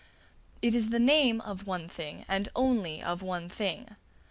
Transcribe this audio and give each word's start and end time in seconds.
It 0.63 0.73
is 0.73 0.89
the 0.89 0.97
name 0.99 1.41
of 1.41 1.67
one 1.67 1.87
thing, 1.87 2.25
and 2.27 2.49
only 2.55 3.03
of 3.03 3.21
one 3.21 3.49
thing. 3.49 3.97